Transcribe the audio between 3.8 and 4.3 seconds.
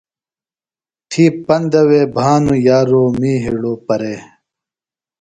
پرے۔